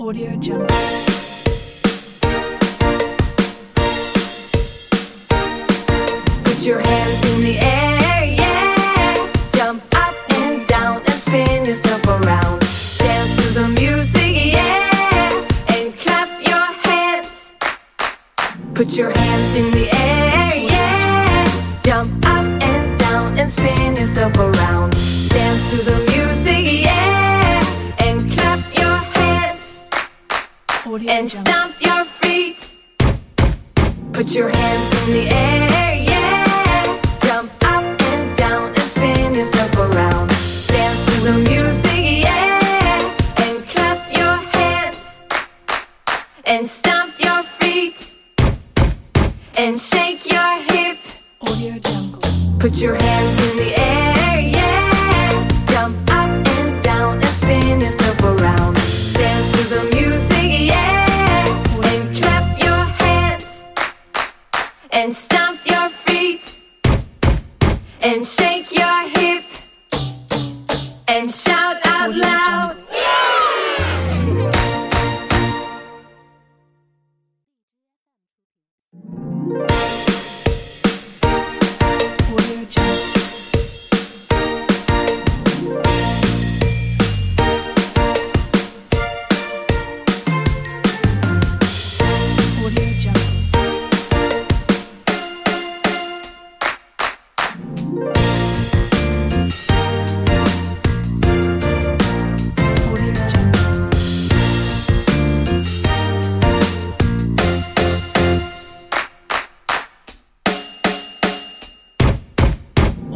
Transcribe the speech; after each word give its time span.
Audio 0.00 0.30
Jungle. 0.36 0.66
Put 6.44 6.64
your 6.64 6.78
hands 6.78 7.24
in 7.26 7.42
the 7.42 7.58
air, 7.58 8.24
yeah. 8.24 9.32
Jump 9.54 9.82
up 9.96 10.14
and 10.34 10.64
down 10.68 10.98
and 10.98 11.10
spin 11.10 11.64
yourself 11.64 12.06
around. 12.06 12.60
Dance 12.98 13.36
to 13.42 13.54
the 13.54 13.68
music, 13.80 14.54
yeah. 14.54 15.74
And 15.74 15.92
clap 15.98 16.30
your 16.46 16.66
hands. 16.86 17.56
Put 18.74 18.96
your 18.96 19.10
hands 19.10 19.56
in 19.56 19.70
the 19.72 19.88
air, 19.96 20.54
yeah. 20.54 21.80
Jump 21.82 22.24
up 22.24 22.44
and 22.44 22.98
down 23.00 23.36
and 23.36 23.50
spin 23.50 23.96
yourself 23.96 24.36
around. 24.36 24.57
And 30.90 31.30
stomp 31.30 31.74
your 31.82 32.02
feet. 32.06 32.78
Put 34.14 34.34
your 34.34 34.48
hands 34.48 35.02
in 35.02 35.12
the 35.12 35.28
air, 35.28 35.94
yeah. 36.02 37.00
Jump 37.20 37.52
up 37.62 37.84
and 37.84 38.36
down 38.38 38.68
and 38.68 38.78
spin 38.78 39.34
yourself 39.34 39.76
around. 39.76 40.28
Dance 40.66 41.04
to 41.06 41.20
the 41.24 41.32
music, 41.50 42.22
yeah. 42.24 43.04
And 43.36 43.62
clap 43.66 44.00
your 44.16 44.36
hands. 44.56 45.16
And 46.46 46.66
stomp 46.66 47.12
your 47.22 47.42
feet. 47.42 48.16
And 49.58 49.78
shake 49.78 50.24
your 50.32 50.62
hip. 50.72 50.98
Put 52.58 52.80
your 52.80 52.94
hands 52.94 53.50
in 53.50 53.56
the 53.58 53.78
air, 53.78 54.07
And 65.00 65.14
stomp 65.14 65.60
your 65.64 65.88
feet. 65.90 66.60
And 68.02 68.26
shake 68.26 68.72
your 68.72 69.08
hip. 69.10 69.44
And 71.06 71.30
shout 71.30 71.57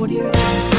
Audio 0.00 0.77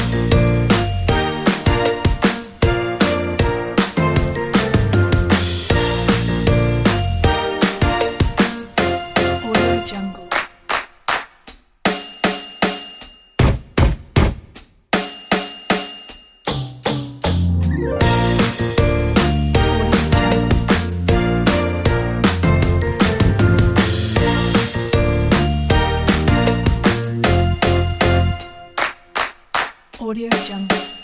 Audio 30.01 30.29
Jungle. 30.47 30.98